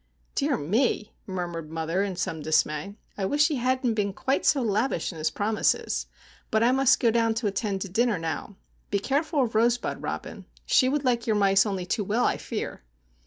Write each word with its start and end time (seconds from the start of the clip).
"Dear 0.33 0.57
me!" 0.57 1.13
murmured 1.27 1.69
mother, 1.69 2.01
in 2.01 2.15
some 2.15 2.41
dismay. 2.41 2.95
"I 3.19 3.25
wish 3.25 3.49
he 3.49 3.57
hadn't 3.57 3.93
been 3.93 4.13
quite 4.13 4.47
so 4.47 4.63
lavish 4.63 5.11
in 5.11 5.19
his 5.19 5.29
promises. 5.29 6.07
But 6.49 6.63
I 6.63 6.71
must 6.71 6.99
go 6.99 7.11
down 7.11 7.35
to 7.35 7.45
attend 7.45 7.81
to 7.81 7.87
dinner 7.87 8.17
now. 8.17 8.55
Be 8.89 8.97
careful 8.97 9.43
of 9.43 9.53
Rosebud, 9.53 10.01
Robin. 10.01 10.45
She 10.65 10.89
would 10.89 11.05
like 11.05 11.27
your 11.27 11.35
mice 11.35 11.67
only 11.67 11.85
too 11.85 12.03
well, 12.03 12.25
I 12.25 12.37
fear." 12.37 12.81